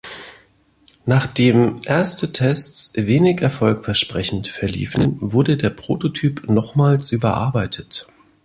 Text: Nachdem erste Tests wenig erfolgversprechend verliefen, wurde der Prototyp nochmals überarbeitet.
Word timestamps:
Nachdem 1.05 1.79
erste 1.85 2.33
Tests 2.33 2.93
wenig 2.95 3.41
erfolgversprechend 3.41 4.47
verliefen, 4.47 5.17
wurde 5.21 5.57
der 5.57 5.69
Prototyp 5.69 6.49
nochmals 6.49 7.11
überarbeitet. 7.11 8.07